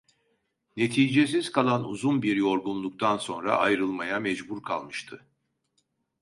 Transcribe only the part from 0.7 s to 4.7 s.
Neticesiz kalan uzun bir yorgunluktan sonra ayrılmaya mecbur